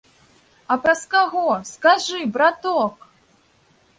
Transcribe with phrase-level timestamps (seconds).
[0.75, 1.43] А праз каго,
[1.73, 2.95] скажы, браток?